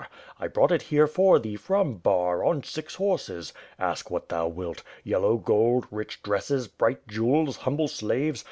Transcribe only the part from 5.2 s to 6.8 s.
gold, rich dresses,